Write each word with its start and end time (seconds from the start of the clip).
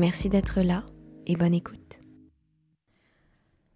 Merci 0.00 0.30
d'être 0.30 0.62
là 0.62 0.86
et 1.26 1.36
bonne 1.36 1.52
écoute. 1.52 2.00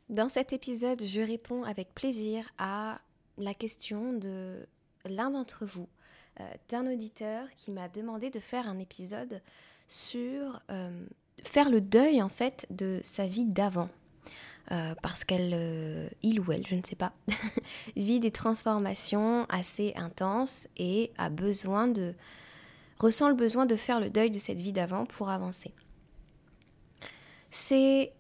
Dans 0.09 0.31
cet 0.31 0.55
épisode, 0.55 1.05
je 1.05 1.21
réponds 1.21 1.65
avec 1.65 1.95
plaisir 1.95 2.49
à 2.57 2.99
la 3.37 3.53
question 3.53 4.15
de 4.15 4.67
l'un 5.05 5.33
d'entre 5.33 5.67
vous, 5.67 5.87
euh, 6.41 6.45
d'un 6.71 6.91
auditeur 6.91 7.47
qui 7.59 7.71
m'a 7.73 7.91
demandé 7.91 8.31
de 8.31 8.41
faire 8.41 8.67
un 8.67 8.79
épisode 8.79 9.43
sur 9.87 10.63
euh, 10.71 11.07
faire 11.43 11.69
le 11.69 11.83
deuil 11.83 12.23
en 12.23 12.31
fait 12.31 12.67
de 12.71 13.01
sa 13.03 13.27
vie 13.27 13.45
d'avant. 13.45 13.91
Euh, 14.73 14.95
parce 15.03 15.25
qu'elle, 15.25 16.11
il 16.23 16.41
ou 16.41 16.53
elle, 16.53 16.67
je 16.67 16.75
ne 16.75 16.83
sais 16.83 16.97
pas, 16.97 17.13
vit 17.97 18.19
des 18.19 18.31
transformations 18.31 19.45
assez 19.51 19.93
intenses 19.95 20.69
et 20.79 21.13
a 21.19 21.29
besoin 21.29 21.87
de, 21.87 22.15
ressent 22.99 23.29
le 23.29 23.35
besoin 23.35 23.67
de 23.67 23.77
faire 23.77 24.01
le 24.01 24.09
deuil 24.09 24.31
de 24.31 24.39
cette 24.39 24.59
vie 24.59 24.73
d'avant 24.73 25.05
pour 25.05 25.29
avancer. 25.29 25.75
C'est 27.57 28.11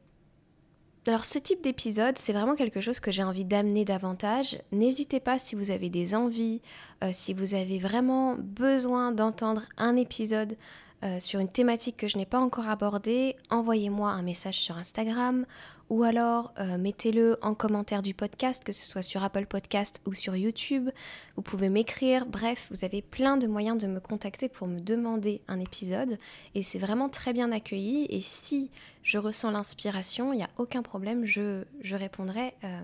alors 1.08 1.24
ce 1.24 1.40
type 1.40 1.60
d'épisode, 1.60 2.16
c'est 2.16 2.32
vraiment 2.32 2.54
quelque 2.54 2.80
chose 2.80 3.00
que 3.00 3.10
j'ai 3.10 3.24
envie 3.24 3.44
d'amener 3.44 3.84
davantage. 3.84 4.56
N'hésitez 4.70 5.18
pas 5.18 5.40
si 5.40 5.56
vous 5.56 5.72
avez 5.72 5.90
des 5.90 6.14
envies, 6.14 6.62
euh, 7.02 7.10
si 7.12 7.34
vous 7.34 7.54
avez 7.54 7.78
vraiment 7.80 8.36
besoin 8.38 9.10
d'entendre 9.10 9.64
un 9.76 9.96
épisode 9.96 10.56
euh, 11.04 11.20
sur 11.20 11.38
une 11.40 11.48
thématique 11.48 11.98
que 11.98 12.08
je 12.08 12.16
n'ai 12.16 12.24
pas 12.24 12.38
encore 12.38 12.68
abordée, 12.68 13.36
envoyez-moi 13.50 14.10
un 14.10 14.22
message 14.22 14.60
sur 14.60 14.78
Instagram 14.78 15.44
ou 15.90 16.02
alors 16.02 16.54
euh, 16.58 16.78
mettez-le 16.78 17.36
en 17.42 17.54
commentaire 17.54 18.00
du 18.00 18.14
podcast, 18.14 18.64
que 18.64 18.72
ce 18.72 18.86
soit 18.86 19.02
sur 19.02 19.22
Apple 19.22 19.44
Podcast 19.44 20.00
ou 20.06 20.14
sur 20.14 20.34
YouTube. 20.34 20.88
Vous 21.36 21.42
pouvez 21.42 21.68
m'écrire, 21.68 22.24
bref, 22.24 22.68
vous 22.70 22.86
avez 22.86 23.02
plein 23.02 23.36
de 23.36 23.46
moyens 23.46 23.82
de 23.82 23.86
me 23.86 24.00
contacter 24.00 24.48
pour 24.48 24.66
me 24.66 24.80
demander 24.80 25.42
un 25.46 25.60
épisode 25.60 26.18
et 26.54 26.62
c'est 26.62 26.78
vraiment 26.78 27.10
très 27.10 27.34
bien 27.34 27.52
accueilli 27.52 28.06
et 28.08 28.22
si 28.22 28.70
je 29.02 29.18
ressens 29.18 29.50
l'inspiration, 29.50 30.32
il 30.32 30.36
n'y 30.36 30.42
a 30.42 30.50
aucun 30.56 30.82
problème, 30.82 31.26
je, 31.26 31.64
répondrai 31.94 32.54
euh, 32.64 32.80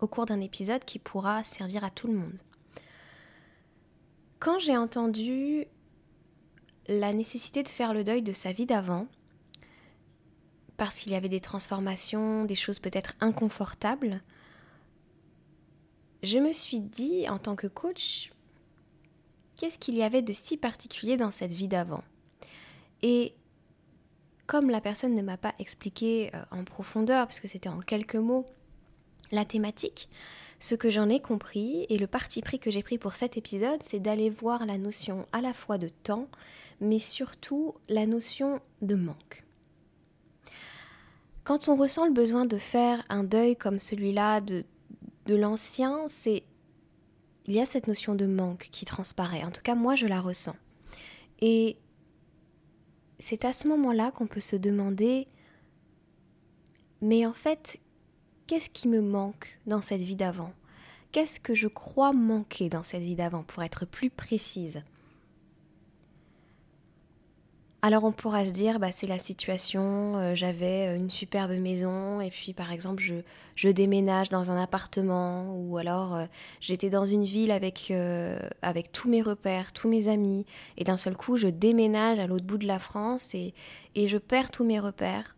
au 0.00 0.08
cours 0.08 0.26
d'un 0.26 0.40
épisode 0.40 0.84
qui 0.84 0.98
pourra 0.98 1.44
servir 1.44 1.84
à 1.84 1.90
tout 1.90 2.08
le 2.08 2.14
monde. 2.14 2.40
Quand 4.40 4.58
j'ai 4.58 4.76
entendu 4.76 5.66
la 6.88 7.12
nécessité 7.12 7.62
de 7.62 7.68
faire 7.68 7.94
le 7.94 8.04
deuil 8.04 8.22
de 8.22 8.32
sa 8.32 8.52
vie 8.52 8.66
d'avant, 8.66 9.06
parce 10.76 11.00
qu'il 11.00 11.12
y 11.12 11.16
avait 11.16 11.28
des 11.28 11.40
transformations, 11.40 12.44
des 12.44 12.54
choses 12.54 12.78
peut-être 12.78 13.12
inconfortables, 13.20 14.22
je 16.22 16.38
me 16.38 16.52
suis 16.52 16.80
dit 16.80 17.28
en 17.28 17.38
tant 17.38 17.56
que 17.56 17.66
coach, 17.66 18.32
qu'est-ce 19.56 19.78
qu'il 19.78 19.96
y 19.96 20.02
avait 20.02 20.22
de 20.22 20.32
si 20.32 20.56
particulier 20.56 21.16
dans 21.16 21.30
cette 21.30 21.52
vie 21.52 21.68
d'avant? 21.68 22.02
Et 23.02 23.34
comme 24.46 24.70
la 24.70 24.80
personne 24.80 25.14
ne 25.14 25.22
m'a 25.22 25.36
pas 25.36 25.54
expliqué 25.58 26.30
euh, 26.34 26.42
en 26.50 26.64
profondeur, 26.64 27.26
puisque 27.26 27.48
c'était 27.48 27.68
en 27.68 27.80
quelques 27.80 28.16
mots, 28.16 28.46
la 29.30 29.44
thématique, 29.44 30.08
ce 30.60 30.74
que 30.74 30.90
j'en 30.90 31.08
ai 31.08 31.20
compris 31.20 31.86
et 31.88 31.98
le 31.98 32.06
parti 32.06 32.42
pris 32.42 32.58
que 32.58 32.70
j'ai 32.70 32.82
pris 32.82 32.98
pour 32.98 33.14
cet 33.14 33.36
épisode, 33.36 33.82
c'est 33.82 34.00
d'aller 34.00 34.30
voir 34.30 34.66
la 34.66 34.78
notion 34.78 35.26
à 35.32 35.40
la 35.40 35.52
fois 35.52 35.78
de 35.78 35.88
temps, 35.88 36.28
mais 36.80 36.98
surtout 36.98 37.74
la 37.88 38.06
notion 38.06 38.60
de 38.82 38.94
manque. 38.94 39.44
Quand 41.44 41.68
on 41.68 41.76
ressent 41.76 42.06
le 42.06 42.12
besoin 42.12 42.44
de 42.44 42.58
faire 42.58 43.04
un 43.08 43.24
deuil 43.24 43.56
comme 43.56 43.78
celui-là 43.78 44.40
de, 44.40 44.64
de 45.26 45.34
l'ancien, 45.34 46.06
c'est 46.08 46.42
il 47.46 47.54
y 47.54 47.60
a 47.60 47.66
cette 47.66 47.86
notion 47.86 48.14
de 48.14 48.26
manque 48.26 48.68
qui 48.70 48.84
transparaît. 48.84 49.42
En 49.42 49.50
tout 49.50 49.62
cas, 49.62 49.74
moi, 49.74 49.94
je 49.94 50.06
la 50.06 50.20
ressens. 50.20 50.56
Et 51.40 51.78
c'est 53.18 53.46
à 53.46 53.54
ce 53.54 53.66
moment-là 53.68 54.10
qu'on 54.10 54.26
peut 54.26 54.40
se 54.40 54.56
demander, 54.56 55.26
mais 57.00 57.24
en 57.24 57.32
fait, 57.32 57.80
qu'est-ce 58.48 58.70
qui 58.70 58.88
me 58.88 59.02
manque 59.02 59.60
dans 59.66 59.82
cette 59.82 60.00
vie 60.00 60.16
d'avant? 60.16 60.52
Qu'est-ce 61.12 61.38
que 61.38 61.54
je 61.54 61.68
crois 61.68 62.12
manquer 62.12 62.68
dans 62.68 62.82
cette 62.82 63.02
vie 63.02 63.14
d'avant, 63.14 63.42
pour 63.42 63.62
être 63.62 63.84
plus 63.84 64.10
précise? 64.10 64.82
Alors 67.80 68.02
on 68.02 68.10
pourra 68.10 68.44
se 68.44 68.50
dire, 68.50 68.80
bah, 68.80 68.90
c'est 68.90 69.06
la 69.06 69.18
situation, 69.20 70.16
euh, 70.16 70.34
j'avais 70.34 70.88
euh, 70.88 70.96
une 70.96 71.10
superbe 71.10 71.52
maison 71.52 72.20
et 72.20 72.28
puis 72.28 72.52
par 72.52 72.72
exemple 72.72 73.04
je, 73.54 73.68
déménage 73.68 74.30
dans 74.30 74.50
un 74.50 74.60
appartement 74.60 75.54
ou 75.54 75.78
alors 75.78 76.16
euh, 76.16 76.24
j'étais 76.60 76.90
dans 76.90 77.04
une 77.04 77.22
ville 77.22 77.52
avec, 77.52 77.92
avec 78.62 78.90
tous 78.90 79.08
mes 79.08 79.22
repères, 79.22 79.72
tous 79.72 79.88
mes 79.88 80.08
amis 80.08 80.44
et 80.76 80.82
d'un 80.82 80.96
seul 80.96 81.16
coup 81.16 81.36
je 81.36 81.46
déménage 81.46 82.18
à 82.18 82.26
l'autre 82.26 82.46
bout 82.46 82.58
de 82.58 82.66
la 82.66 82.80
France 82.80 83.32
et, 83.36 83.54
et 83.94 84.08
je 84.08 84.18
perds 84.18 84.50
tous 84.50 84.64
mes 84.64 84.80
repères 84.80 85.36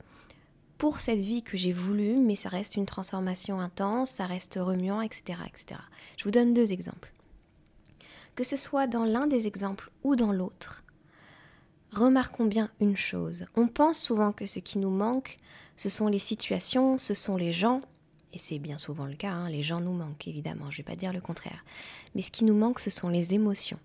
pour 0.80 1.00
cette 1.00 1.18
vie 1.20 1.42
que 1.42 1.58
j'ai 1.58 1.72
voulu, 1.72 2.18
mais 2.18 2.36
ça 2.36 2.48
reste 2.48 2.74
une 2.74 2.86
transformation 2.86 3.60
intense, 3.60 4.12
ça 4.12 4.24
reste 4.24 4.58
remuant, 4.58 5.02
etc. 5.02 5.38
etc. 5.46 5.78
Je 6.16 6.24
vous 6.24 6.30
donne 6.30 6.54
deux 6.54 6.72
exemples. 6.72 7.12
Que 8.34 8.44
ce 8.44 8.56
soit 8.56 8.86
dans 8.86 9.04
l'un 9.04 9.26
des 9.26 9.46
exemples 9.46 9.90
ou 10.04 10.16
dans 10.16 10.32
l'autre, 10.32 10.82
remarquons 11.92 12.46
bien 12.46 12.70
une 12.80 12.96
chose. 12.96 13.44
On 13.56 13.68
pense 13.68 13.98
souvent 13.98 14.32
que 14.32 14.46
ce 14.46 14.58
qui 14.58 14.78
nous 14.78 14.88
manque, 14.88 15.36
ce 15.76 15.90
sont 15.90 16.08
les 16.08 16.18
situations, 16.18 16.98
ce 16.98 17.12
sont 17.12 17.36
les 17.36 17.52
gens, 17.52 17.82
et 18.32 18.38
c'est 18.38 18.58
bien 18.58 18.78
souvent 18.78 19.04
le 19.04 19.16
cas, 19.16 19.32
hein, 19.32 19.50
les 19.50 19.62
gens 19.62 19.80
nous 19.80 19.92
manquent 19.92 20.28
évidemment, 20.28 20.70
je 20.70 20.76
ne 20.76 20.78
vais 20.78 20.90
pas 20.94 20.96
dire 20.96 21.12
le 21.12 21.20
contraire. 21.20 21.62
Mais 22.14 22.22
ce 22.22 22.30
qui 22.30 22.46
nous 22.46 22.56
manque, 22.56 22.80
ce 22.80 22.88
sont 22.88 23.10
les 23.10 23.34
émotions. 23.34 23.78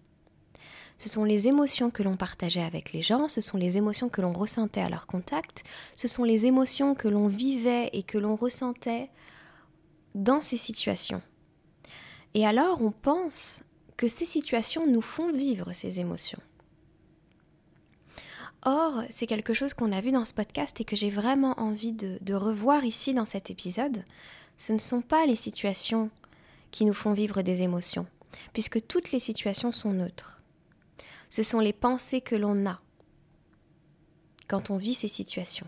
Ce 0.98 1.10
sont 1.10 1.26
les 1.26 1.48
émotions 1.48 1.92
que 1.92 2.04
l'on 2.04 2.16
partageait 2.16 2.64
avec 2.64 2.94
les 2.94 3.02
gens, 3.02 3.28
ce 3.28 3.42
sont 3.42 3.58
les 3.58 3.78
émotions 3.78 4.08
que 4.08 4.22
l'on 4.22 4.32
ressentait 4.32 4.82
à 4.82 4.90
leur 4.90 5.08
contact, 5.08 5.64
ce 5.94 6.08
sont 6.08 6.24
les 6.24 6.46
émotions 6.46 6.96
que 6.96 7.10
l'on 7.10 7.28
vivait 7.28 7.90
et 7.92 8.04
que 8.04 8.18
l'on 8.18 8.36
ressentait 8.36 9.10
dans 10.14 10.42
ces 10.42 10.58
situations. 10.58 11.22
Et 12.34 12.46
alors 12.46 12.82
on 12.82 12.92
pense 12.92 13.64
que 13.98 14.08
ces 14.08 14.26
situations 14.26 14.88
nous 14.88 15.02
font 15.02 15.32
vivre 15.32 15.74
ces 15.74 16.00
émotions. 16.00 16.42
Or, 18.64 19.04
c'est 19.12 19.28
quelque 19.28 19.54
chose 19.54 19.76
qu'on 19.76 19.92
a 19.92 20.02
vu 20.02 20.12
dans 20.12 20.26
ce 20.26 20.34
podcast 20.34 20.82
et 20.82 20.86
que 20.86 20.96
j'ai 20.96 21.12
vraiment 21.12 21.60
envie 21.60 21.92
de, 21.92 22.34
revoir 22.34 22.84
ici 22.84 23.14
dans 23.14 23.26
cet 23.26 23.52
épisode. 23.52 24.04
Ce 24.58 24.74
ne 24.74 24.80
sont 24.80 25.02
pas 25.02 25.26
les 25.28 25.36
situations 25.36 26.10
qui 26.72 26.86
nous 26.86 26.94
font 26.94 27.14
vivre 27.14 27.42
des 27.44 27.62
émotions, 27.62 28.08
puisque 28.54 28.86
toutes 28.88 29.12
les 29.12 29.20
situations 29.20 29.72
sont 29.72 29.94
neutres 29.94 30.42
ce 31.36 31.44
sont 31.44 31.60
les 31.60 31.74
pensées 31.74 32.22
que 32.22 32.38
l'on 32.38 32.66
a 32.66 32.80
quand 34.48 34.70
on 34.70 34.78
vit 34.78 34.94
ces 34.94 35.10
situations. 35.10 35.68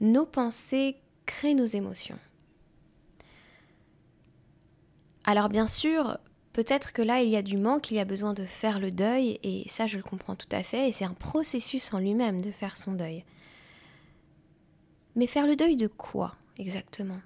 Nos 0.00 0.24
pensées 0.24 0.96
créent 1.26 1.52
nos 1.52 1.66
émotions. 1.66 2.18
Alors 5.24 5.50
bien 5.50 5.66
sûr, 5.66 6.16
peut-être 6.54 6.94
que 6.94 7.02
là, 7.02 7.20
il 7.20 7.28
y 7.28 7.36
a 7.36 7.42
du 7.42 7.58
manque, 7.58 7.90
il 7.90 7.96
y 7.96 8.00
a 8.00 8.06
besoin 8.06 8.32
de 8.32 8.46
faire 8.46 8.80
le 8.80 8.90
deuil, 8.90 9.38
et 9.42 9.68
ça, 9.68 9.86
je 9.86 9.98
le 9.98 10.02
comprends 10.02 10.36
tout 10.36 10.48
à 10.52 10.62
fait, 10.62 10.88
et 10.88 10.92
c'est 10.92 11.04
un 11.04 11.12
processus 11.12 11.92
en 11.92 11.98
lui-même 11.98 12.40
de 12.40 12.52
faire 12.52 12.78
son 12.78 12.92
deuil. 12.92 13.26
Mais 15.16 15.26
faire 15.26 15.46
le 15.46 15.54
deuil 15.54 15.76
de 15.76 15.88
quoi 15.88 16.34
exactement? 16.56 17.20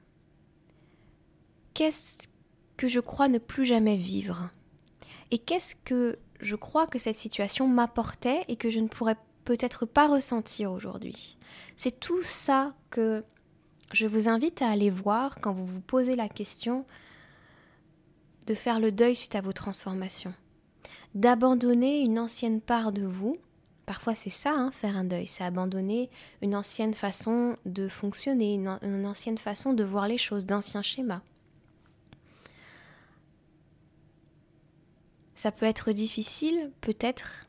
Qu'est-ce 1.74 2.26
que 2.76 2.88
je 2.88 2.98
crois 2.98 3.28
ne 3.28 3.38
plus 3.38 3.66
jamais 3.66 3.94
vivre? 3.94 4.50
Et 5.30 5.38
qu'est-ce 5.38 5.76
que 5.84 6.18
je 6.40 6.56
crois 6.56 6.86
que 6.86 6.98
cette 6.98 7.16
situation 7.16 7.68
m'apportait 7.68 8.44
et 8.48 8.56
que 8.56 8.70
je 8.70 8.80
ne 8.80 8.88
pourrais 8.88 9.16
peut-être 9.44 9.86
pas 9.86 10.08
ressentir 10.08 10.72
aujourd'hui. 10.72 11.36
C'est 11.76 11.98
tout 11.98 12.22
ça 12.22 12.74
que 12.90 13.24
je 13.92 14.06
vous 14.06 14.28
invite 14.28 14.62
à 14.62 14.70
aller 14.70 14.90
voir 14.90 15.40
quand 15.40 15.52
vous 15.52 15.66
vous 15.66 15.80
posez 15.80 16.16
la 16.16 16.28
question 16.28 16.84
de 18.46 18.54
faire 18.54 18.80
le 18.80 18.92
deuil 18.92 19.16
suite 19.16 19.34
à 19.34 19.40
vos 19.40 19.52
transformations, 19.52 20.34
d'abandonner 21.14 22.00
une 22.00 22.18
ancienne 22.18 22.60
part 22.60 22.92
de 22.92 23.04
vous. 23.04 23.36
Parfois 23.86 24.14
c'est 24.14 24.30
ça, 24.30 24.52
hein, 24.54 24.70
faire 24.70 24.96
un 24.96 25.04
deuil, 25.04 25.26
c'est 25.26 25.44
abandonner 25.44 26.10
une 26.42 26.54
ancienne 26.54 26.94
façon 26.94 27.56
de 27.66 27.88
fonctionner, 27.88 28.54
une, 28.54 28.78
une 28.82 29.06
ancienne 29.06 29.38
façon 29.38 29.72
de 29.72 29.84
voir 29.84 30.06
les 30.06 30.18
choses, 30.18 30.46
d'anciens 30.46 30.82
schémas. 30.82 31.22
Ça 35.40 35.52
peut 35.52 35.64
être 35.64 35.92
difficile, 35.92 36.70
peut-être, 36.82 37.46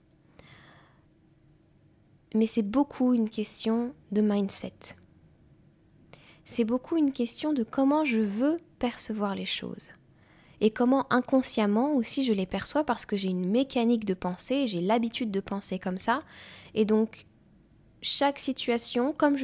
mais 2.34 2.46
c'est 2.46 2.62
beaucoup 2.62 3.14
une 3.14 3.30
question 3.30 3.94
de 4.14 4.22
mindset. 4.22 4.96
C'est 6.46 6.64
beaucoup 6.64 6.96
une 6.96 7.12
question 7.12 7.52
de 7.52 7.64
comment 7.64 8.06
je 8.06 8.22
veux 8.22 8.56
percevoir 8.80 9.36
les 9.36 9.44
choses. 9.44 9.90
Et 10.62 10.72
comment 10.72 11.06
inconsciemment 11.12 11.94
aussi 11.94 12.24
je 12.24 12.32
les 12.32 12.46
perçois 12.46 12.86
parce 12.86 13.06
que 13.06 13.18
j'ai 13.18 13.28
une 13.28 13.50
mécanique 13.50 14.06
de 14.06 14.14
pensée, 14.14 14.68
j'ai 14.68 14.80
l'habitude 14.80 15.30
de 15.30 15.42
penser 15.42 15.78
comme 15.78 15.98
ça. 15.98 16.24
Et 16.74 16.86
donc 16.86 17.26
chaque 18.02 18.40
situation, 18.40 19.14
comme 19.14 19.38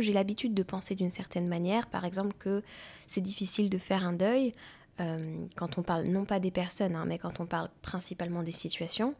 j'ai 0.00 0.12
l'habitude 0.12 0.52
de 0.52 0.64
penser 0.64 0.96
d'une 0.96 1.12
certaine 1.12 1.46
manière, 1.46 1.86
par 1.86 2.04
exemple 2.04 2.34
que 2.40 2.64
c'est 3.06 3.20
difficile 3.20 3.70
de 3.70 3.78
faire 3.78 4.04
un 4.04 4.14
deuil, 4.14 4.52
euh, 5.00 5.46
quand 5.56 5.78
on 5.78 5.82
parle 5.82 6.04
non 6.04 6.24
pas 6.24 6.40
des 6.40 6.50
personnes, 6.50 6.94
hein, 6.94 7.04
mais 7.06 7.18
quand 7.18 7.40
on 7.40 7.46
parle 7.46 7.68
principalement 7.82 8.42
des 8.42 8.52
situations, 8.52 9.14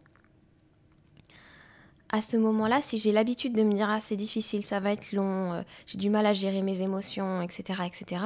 à 2.11 2.21
ce 2.21 2.37
moment-là, 2.37 2.81
si 2.81 2.97
j'ai 2.97 3.11
l'habitude 3.11 3.55
de 3.55 3.65
me 3.65 3.75
dire 3.75 3.91
ah 3.91 4.01
c'est 4.01 4.15
difficile, 4.15 4.65
ça 4.65 4.79
va 4.79 4.93
être 4.93 5.13
long, 5.13 5.53
euh, 5.53 5.63
j'ai 5.87 5.99
du 5.99 6.11
mal 6.11 6.27
à 6.27 6.33
gérer 6.33 6.63
mes 6.63 6.81
émotions, 6.83 7.43
etc., 7.43 7.81
etc., 7.87 8.23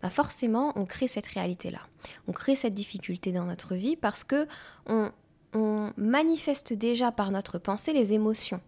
bah 0.00 0.10
forcément 0.10 0.72
on 0.76 0.84
crée 0.84 1.08
cette 1.08 1.26
réalité-là, 1.26 1.80
on 2.28 2.32
crée 2.32 2.54
cette 2.54 2.74
difficulté 2.74 3.32
dans 3.32 3.44
notre 3.44 3.74
vie 3.74 3.96
parce 3.96 4.22
que 4.22 4.46
on, 4.86 5.10
on 5.54 5.92
manifeste 5.96 6.72
déjà 6.72 7.10
par 7.10 7.32
notre 7.32 7.58
pensée 7.58 7.92
les 7.92 8.12
émotions 8.12 8.60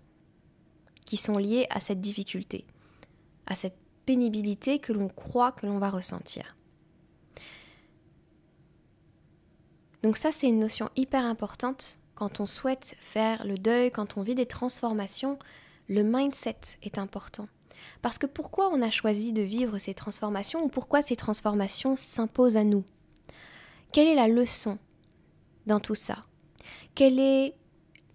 qui 1.07 1.19
sont 1.19 1.39
liées 1.39 1.69
à 1.71 1.79
cette 1.79 2.01
difficulté, 2.01 2.65
à 3.47 3.55
cette 3.55 3.77
pénibilité 4.07 4.81
que 4.81 4.93
l'on 4.93 5.09
croit 5.09 5.53
que 5.53 5.67
l'on 5.67 5.79
va 5.79 5.91
ressentir. 5.91 6.57
Donc 10.05 10.19
ça, 10.19 10.33
c'est 10.33 10.49
une 10.49 10.59
notion 10.59 10.91
hyper 10.97 11.25
importante 11.25 11.99
quand 12.15 12.39
on 12.39 12.47
souhaite 12.47 12.95
faire 13.01 13.43
le 13.47 13.57
deuil, 13.57 13.91
quand 13.91 14.19
on 14.19 14.23
vit 14.23 14.35
des 14.35 14.45
transformations. 14.45 15.39
Le 15.89 16.03
mindset 16.03 16.59
est 16.83 16.99
important. 16.99 17.49
Parce 18.03 18.19
que 18.19 18.27
pourquoi 18.27 18.69
on 18.69 18.83
a 18.83 18.91
choisi 18.91 19.33
de 19.33 19.41
vivre 19.41 19.79
ces 19.79 19.95
transformations 19.95 20.63
ou 20.63 20.69
pourquoi 20.69 21.01
ces 21.01 21.17
transformations 21.17 21.97
s'imposent 21.97 22.59
à 22.59 22.65
nous? 22.65 22.85
Quelle 23.93 24.07
est 24.07 24.15
la 24.15 24.29
leçon 24.29 24.77
dans 25.67 25.81
tout 25.81 25.95
ça? 25.95 26.19
Quelle 26.95 27.19
est 27.19 27.55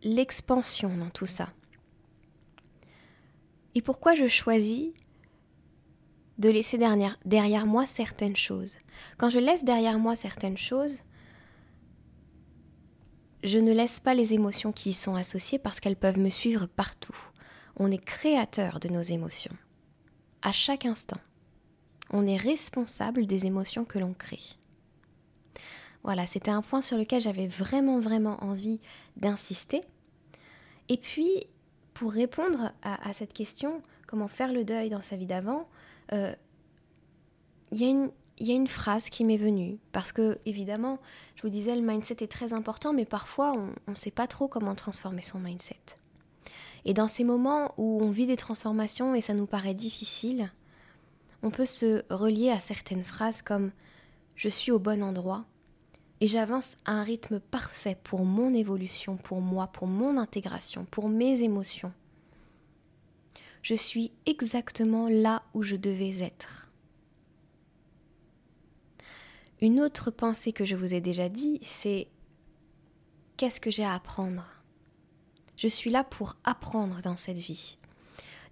l'expansion 0.04 0.96
dans 0.96 1.10
tout 1.10 1.26
ça? 1.26 1.50
Et 3.74 3.82
pourquoi 3.82 4.14
je 4.14 4.28
choisis 4.28 4.90
de 6.38 6.50
laisser 6.50 6.78
derrière, 6.78 7.18
derrière 7.26 7.66
moi 7.66 7.88
certaines 7.88 8.36
choses? 8.36 8.78
Quand 9.18 9.32
je 9.32 9.40
laisse 9.40 9.64
derrière 9.64 9.98
moi 9.98 10.16
certaines 10.16 10.58
choses, 10.58 11.00
je 13.44 13.58
ne 13.58 13.72
laisse 13.72 14.00
pas 14.00 14.14
les 14.14 14.34
émotions 14.34 14.72
qui 14.72 14.90
y 14.90 14.94
sont 14.94 15.16
associées 15.16 15.60
parce 15.60 15.80
qu'elles 15.80 15.96
peuvent 15.96 16.20
me 16.20 16.30
suivre 16.30 16.66
partout. 16.66 17.16
On 17.78 17.90
est 17.92 18.04
créateur 18.04 18.80
de 18.80 18.90
nos 18.90 19.02
émotions. 19.02 19.56
À 20.42 20.52
chaque 20.52 20.86
instant. 20.86 21.20
On 22.12 22.26
est 22.26 22.38
responsable 22.38 23.28
des 23.28 23.46
émotions 23.46 23.86
que 23.86 24.00
l'on 24.00 24.14
crée. 24.14 24.42
Voilà, 26.04 26.26
c'était 26.26 26.52
un 26.52 26.62
point 26.62 26.82
sur 26.82 26.98
lequel 26.98 27.22
j'avais 27.22 27.48
vraiment, 27.48 28.00
vraiment 28.00 28.44
envie 28.44 28.80
d'insister. 29.18 29.84
Et 30.88 30.98
puis, 30.98 31.46
pour 31.94 32.12
répondre 32.12 32.72
à, 32.82 33.14
cette 33.14 33.34
question, 33.34 33.82
comment 34.08 34.28
faire 34.28 34.52
le 34.52 34.64
deuil 34.64 34.90
dans 34.90 35.02
sa 35.02 35.18
vie 35.18 35.28
d'avant, 35.28 35.68
euh, 36.14 36.34
il 37.72 37.82
y 37.82 37.86
a 37.86 37.90
une, 37.90 38.12
il 38.40 38.48
y 38.48 38.52
a 38.52 38.56
une 38.56 38.68
phrase 38.68 39.10
qui 39.10 39.26
m'est 39.26 39.38
venue, 39.38 39.78
parce 39.92 40.12
que 40.12 40.40
évidemment, 40.46 41.00
je 41.36 41.42
vous 41.42 41.50
disais, 41.50 41.76
le 41.76 41.82
mindset 41.82 42.18
est 42.22 42.32
très 42.32 42.54
important, 42.54 42.94
mais 42.94 43.06
parfois 43.06 43.54
on 43.88 43.92
ne 43.92 43.96
sait 43.96 44.12
pas 44.12 44.28
trop 44.28 44.48
comment 44.48 44.76
transformer 44.76 45.22
son 45.22 45.40
mindset. 45.40 45.80
Et 46.86 46.94
dans 46.94 47.08
ces 47.08 47.24
moments 47.24 47.74
où 47.78 48.00
on 48.02 48.10
vit 48.10 48.26
des 48.26 48.38
transformations 48.38 49.14
et 49.14 49.22
ça 49.22 49.34
nous 49.34 49.46
paraît 49.46 49.74
difficile, 49.74 50.52
on 51.44 51.52
peut 51.52 51.66
se 51.66 52.04
relier 52.10 52.50
à 52.50 52.60
certaines 52.60 53.04
phrases 53.04 53.42
comme 53.42 53.72
je 54.36 54.50
suis 54.50 54.72
au 54.72 54.80
bon 54.80 55.04
endroit 55.04 55.46
et 56.22 56.28
j'avance 56.28 56.76
à 56.86 56.94
un 56.94 57.04
rythme 57.04 57.40
parfait 57.40 57.98
pour 58.04 58.26
mon 58.26 58.54
évolution, 58.54 59.18
pour 59.18 59.42
moi, 59.42 59.68
pour 59.68 59.88
mon 59.88 60.18
intégration, 60.18 60.86
pour 60.90 61.10
mes 61.10 61.44
émotions. 61.44 61.94
Je 63.62 63.76
suis 63.76 64.12
exactement 64.26 65.10
là 65.10 65.44
où 65.54 65.64
je 65.64 65.76
devais 65.76 66.22
être. 66.22 66.69
Une 69.62 69.82
autre 69.82 70.10
pensée 70.10 70.54
que 70.54 70.64
je 70.64 70.78
vous 70.78 70.94
ai 70.94 71.02
déjà 71.02 71.28
dit, 71.28 71.60
c'est 71.62 72.08
qu'est-ce 73.36 73.60
que 73.60 73.72
j'ai 73.72 73.84
à 73.84 73.94
apprendre? 73.94 74.46
Je 75.58 75.68
suis 75.68 75.90
là 75.90 76.06
pour 76.06 76.38
apprendre 76.46 77.02
dans 77.02 77.18
cette 77.18 77.38
vie. 77.38 77.78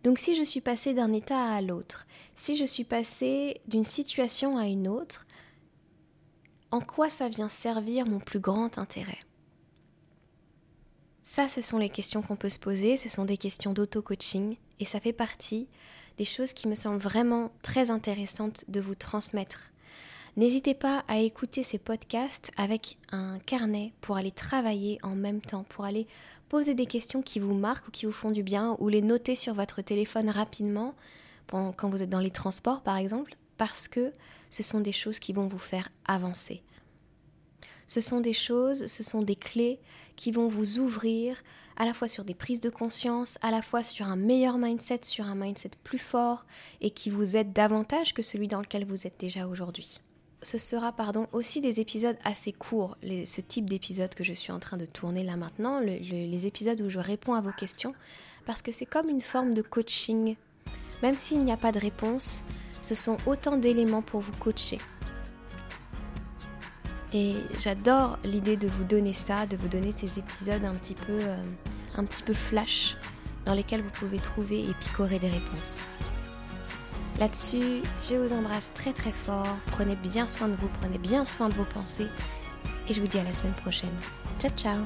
Donc 0.03 0.19
si 0.19 0.35
je 0.35 0.43
suis 0.43 0.59
passée 0.59 0.93
d'un 0.93 1.13
état 1.13 1.41
à 1.41 1.61
l'autre, 1.61 2.05
si 2.35 2.57
je 2.57 2.65
suis 2.65 2.83
passée 2.83 3.61
d'une 3.67 3.85
situation 3.85 4.57
à 4.57 4.65
une 4.65 4.89
autre, 4.89 5.25
en 6.71 6.81
quoi 6.81 7.09
ça 7.09 7.29
vient 7.29 7.49
servir 7.49 8.05
mon 8.05 8.19
plus 8.19 8.41
grand 8.41 8.77
intérêt? 8.77 9.19
Ça, 11.23 11.47
ce 11.47 11.61
sont 11.61 11.77
les 11.77 11.89
questions 11.89 12.21
qu'on 12.21 12.35
peut 12.35 12.49
se 12.49 12.59
poser, 12.59 12.97
ce 12.97 13.07
sont 13.07 13.23
des 13.23 13.37
questions 13.37 13.71
d'auto-coaching, 13.71 14.57
et 14.79 14.85
ça 14.85 14.99
fait 14.99 15.13
partie 15.13 15.69
des 16.17 16.25
choses 16.25 16.51
qui 16.51 16.67
me 16.67 16.75
semblent 16.75 17.01
vraiment 17.01 17.51
très 17.63 17.91
intéressantes 17.91 18.65
de 18.67 18.81
vous 18.81 18.95
transmettre 18.95 19.71
N'hésitez 20.37 20.75
pas 20.75 21.03
à 21.07 21.17
écouter 21.17 21.63
ces 21.63 21.79
podcasts 21.79 22.51
avec 22.57 22.99
un 23.11 23.39
carnet 23.39 23.91
pour 24.01 24.17
aller 24.17 24.29
travailler 24.29 24.99
en 25.01 25.15
même 25.15 25.41
temps, 25.41 25.63
pour 25.63 25.83
aller 25.83 26.05
poser 26.47 26.75
des 26.75 26.85
questions 26.85 27.23
qui 27.23 27.39
vous 27.39 27.55
marquent 27.55 27.87
ou 27.87 27.91
qui 27.91 28.05
vous 28.05 28.11
font 28.11 28.29
du 28.29 28.43
bien, 28.43 28.77
ou 28.77 28.87
les 28.87 29.01
noter 29.01 29.33
sur 29.33 29.55
votre 29.55 29.81
téléphone 29.81 30.29
rapidement 30.29 30.93
quand 31.47 31.89
vous 31.89 32.03
êtes 32.03 32.11
dans 32.11 32.19
les 32.19 32.29
transports 32.29 32.81
par 32.81 32.97
exemple, 32.97 33.35
parce 33.57 33.87
que 33.87 34.13
ce 34.51 34.61
sont 34.61 34.79
des 34.79 34.91
choses 34.91 35.17
qui 35.17 35.33
vont 35.33 35.47
vous 35.47 35.57
faire 35.57 35.89
avancer. 36.05 36.61
Ce 37.87 37.99
sont 37.99 38.19
des 38.19 38.33
choses, 38.33 38.85
ce 38.85 39.01
sont 39.01 39.23
des 39.23 39.35
clés 39.35 39.79
qui 40.15 40.31
vont 40.31 40.49
vous 40.49 40.77
ouvrir 40.77 41.41
à 41.77 41.85
la 41.85 41.95
fois 41.95 42.07
sur 42.07 42.23
des 42.23 42.35
prises 42.35 42.61
de 42.61 42.69
conscience, 42.69 43.39
à 43.41 43.49
la 43.49 43.63
fois 43.63 43.81
sur 43.81 44.05
un 44.05 44.15
meilleur 44.15 44.59
mindset, 44.59 44.99
sur 45.01 45.25
un 45.25 45.35
mindset 45.35 45.71
plus 45.83 45.97
fort 45.97 46.45
et 46.79 46.91
qui 46.91 47.09
vous 47.09 47.35
aide 47.35 47.53
davantage 47.53 48.13
que 48.13 48.21
celui 48.21 48.47
dans 48.47 48.61
lequel 48.61 48.85
vous 48.85 49.07
êtes 49.07 49.19
déjà 49.19 49.47
aujourd'hui 49.47 49.99
ce 50.43 50.57
sera 50.57 50.91
pardon, 50.91 51.27
aussi 51.31 51.61
des 51.61 51.79
épisodes 51.79 52.17
assez 52.23 52.51
courts, 52.51 52.97
ce 53.03 53.41
type 53.41 53.69
d'épisode 53.69 54.13
que 54.13 54.23
je 54.23 54.33
suis 54.33 54.51
en 54.51 54.59
train 54.59 54.77
de 54.77 54.85
tourner 54.85 55.23
là 55.23 55.35
maintenant, 55.35 55.79
les 55.79 56.45
épisodes 56.45 56.79
où 56.81 56.89
je 56.89 56.99
réponds 56.99 57.33
à 57.33 57.41
vos 57.41 57.51
questions, 57.51 57.93
parce 58.45 58.61
que 58.61 58.71
c'est 58.71 58.85
comme 58.85 59.09
une 59.09 59.21
forme 59.21 59.53
de 59.53 59.61
coaching. 59.61 60.35
Même 61.03 61.17
s'il 61.17 61.43
n'y 61.43 61.51
a 61.51 61.57
pas 61.57 61.71
de 61.71 61.79
réponse, 61.79 62.43
ce 62.81 62.95
sont 62.95 63.17
autant 63.25 63.57
d'éléments 63.57 64.01
pour 64.01 64.21
vous 64.21 64.31
coacher. 64.39 64.79
Et 67.13 67.35
j'adore 67.59 68.19
l'idée 68.23 68.57
de 68.57 68.67
vous 68.67 68.83
donner 68.83 69.13
ça, 69.13 69.45
de 69.45 69.55
vous 69.55 69.67
donner 69.67 69.91
ces 69.91 70.19
épisodes 70.19 70.63
un 70.63 70.75
petit 70.75 70.95
peu, 70.95 71.19
euh, 71.19 71.37
un 71.95 72.03
petit 72.03 72.23
peu 72.23 72.33
flash 72.33 72.97
dans 73.45 73.53
lesquels 73.53 73.81
vous 73.81 73.91
pouvez 73.91 74.17
trouver 74.17 74.61
et 74.61 74.73
picorer 74.73 75.19
des 75.19 75.29
réponses. 75.29 75.79
Là-dessus, 77.19 77.81
je 78.07 78.15
vous 78.15 78.33
embrasse 78.33 78.71
très 78.73 78.93
très 78.93 79.11
fort. 79.11 79.57
Prenez 79.67 79.95
bien 79.95 80.27
soin 80.27 80.47
de 80.47 80.55
vous, 80.55 80.69
prenez 80.79 80.97
bien 80.97 81.25
soin 81.25 81.49
de 81.49 81.53
vos 81.53 81.65
pensées. 81.65 82.07
Et 82.87 82.93
je 82.93 83.01
vous 83.01 83.07
dis 83.07 83.19
à 83.19 83.23
la 83.23 83.33
semaine 83.33 83.55
prochaine. 83.55 83.95
Ciao 84.39 84.51
ciao 84.55 84.77